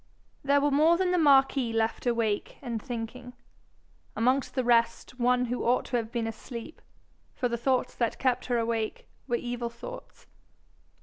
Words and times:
There 0.43 0.59
were 0.59 0.71
more 0.71 0.97
than 0.97 1.11
the 1.11 1.19
marquis 1.19 1.71
left 1.71 2.07
awake 2.07 2.57
and 2.63 2.81
thinking; 2.81 3.33
amongst 4.15 4.55
the 4.55 4.63
rest 4.63 5.19
one 5.19 5.45
who 5.45 5.63
ought 5.63 5.85
to 5.85 5.97
have 5.97 6.11
been 6.11 6.25
asleep, 6.25 6.81
for 7.35 7.47
the 7.47 7.55
thoughts 7.55 7.93
that 7.93 8.17
kept 8.17 8.47
her 8.47 8.57
awake 8.57 9.07
were 9.27 9.35
evil 9.35 9.69
thoughts. 9.69 10.25